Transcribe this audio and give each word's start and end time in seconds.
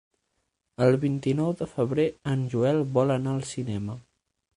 El 0.85 0.95
vint-i-nou 1.03 1.51
de 1.59 1.67
febrer 1.73 2.05
en 2.31 2.45
Joel 2.53 2.81
vol 2.97 3.15
anar 3.17 3.35
al 3.37 3.45
cinema. 3.51 3.99